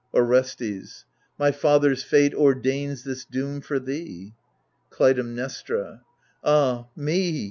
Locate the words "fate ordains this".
2.01-3.23